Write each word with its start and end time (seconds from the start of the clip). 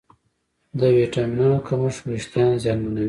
د 0.79 0.81
ویټامینونو 0.97 1.57
کمښت 1.67 2.01
وېښتيان 2.09 2.51
زیانمنوي. 2.63 2.99